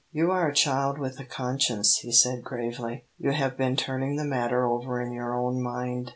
"You 0.11 0.31
are 0.31 0.49
a 0.49 0.53
child 0.55 0.97
with 0.97 1.19
a 1.19 1.25
conscience," 1.25 1.97
he 2.01 2.11
said, 2.11 2.43
gravely; 2.43 3.05
"you 3.19 3.33
have 3.33 3.55
been 3.55 3.75
turning 3.75 4.15
the 4.15 4.25
matter 4.25 4.65
over 4.65 4.99
in 4.99 5.11
your 5.11 5.35
own 5.39 5.61
mind. 5.61 6.09